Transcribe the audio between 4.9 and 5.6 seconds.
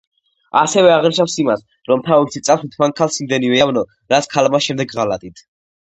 ღალატით.